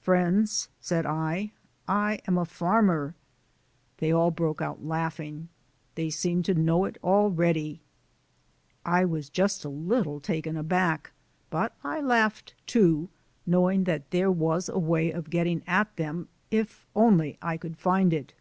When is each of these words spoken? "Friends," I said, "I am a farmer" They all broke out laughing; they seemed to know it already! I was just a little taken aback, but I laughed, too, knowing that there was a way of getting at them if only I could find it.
"Friends," 0.00 0.68
I 0.70 0.76
said, 0.80 1.06
"I 1.06 2.20
am 2.28 2.38
a 2.38 2.44
farmer" 2.44 3.16
They 3.98 4.12
all 4.12 4.30
broke 4.30 4.62
out 4.62 4.84
laughing; 4.84 5.48
they 5.96 6.08
seemed 6.08 6.44
to 6.44 6.54
know 6.54 6.84
it 6.84 6.98
already! 7.02 7.80
I 8.86 9.04
was 9.04 9.28
just 9.28 9.64
a 9.64 9.68
little 9.68 10.20
taken 10.20 10.56
aback, 10.56 11.10
but 11.50 11.74
I 11.82 12.00
laughed, 12.00 12.54
too, 12.64 13.08
knowing 13.44 13.82
that 13.82 14.08
there 14.12 14.30
was 14.30 14.68
a 14.68 14.78
way 14.78 15.10
of 15.10 15.30
getting 15.30 15.64
at 15.66 15.96
them 15.96 16.28
if 16.52 16.86
only 16.94 17.36
I 17.42 17.56
could 17.56 17.76
find 17.76 18.12
it. 18.12 18.34